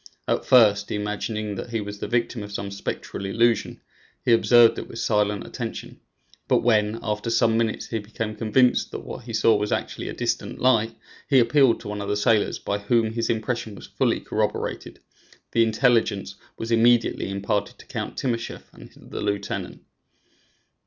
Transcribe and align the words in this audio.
At 0.27 0.45
first, 0.45 0.89
imagining 0.89 1.53
that 1.53 1.69
he 1.69 1.79
was 1.79 1.99
the 1.99 2.07
victim 2.07 2.41
of 2.41 2.51
some 2.51 2.71
spectral 2.71 3.23
illusion, 3.23 3.81
he 4.25 4.33
observed 4.33 4.79
it 4.79 4.87
with 4.87 4.97
silent 4.97 5.45
attention; 5.45 5.99
but 6.47 6.63
when, 6.63 6.97
after 7.03 7.29
some 7.29 7.55
minutes, 7.55 7.85
he 7.89 7.99
became 7.99 8.35
convinced 8.35 8.89
that 8.89 9.01
what 9.05 9.25
he 9.25 9.33
saw 9.33 9.55
was 9.55 9.71
actually 9.71 10.09
a 10.09 10.13
distant 10.13 10.57
light, 10.57 10.95
he 11.29 11.37
appealed 11.37 11.79
to 11.81 11.87
one 11.87 12.01
of 12.01 12.09
the 12.09 12.17
sailors, 12.17 12.57
by 12.57 12.79
whom 12.79 13.11
his 13.13 13.29
impression 13.29 13.75
was 13.75 13.85
fully 13.85 14.19
corroborated. 14.19 15.01
The 15.51 15.61
intelligence 15.61 16.33
was 16.57 16.71
immediately 16.71 17.29
imparted 17.29 17.77
to 17.77 17.85
Count 17.85 18.17
Timascheff 18.17 18.73
and 18.73 19.11
the 19.11 19.21
lieutenant. 19.21 19.83